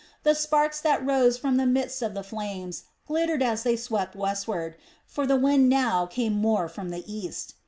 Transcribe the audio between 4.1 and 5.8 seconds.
westward; for the wind